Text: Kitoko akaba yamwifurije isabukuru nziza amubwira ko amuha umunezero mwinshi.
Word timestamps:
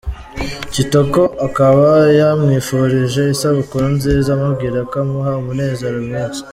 Kitoko 0.73 1.21
akaba 1.47 1.87
yamwifurije 2.19 3.21
isabukuru 3.33 3.85
nziza 3.95 4.29
amubwira 4.35 4.77
ko 4.89 4.95
amuha 5.03 5.31
umunezero 5.41 5.97
mwinshi. 6.07 6.41